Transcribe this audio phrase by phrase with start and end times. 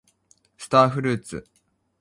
[0.57, 1.47] スターフルーツ